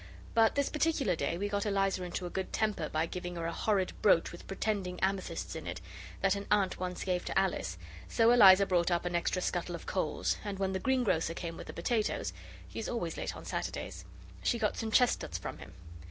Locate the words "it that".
5.67-6.33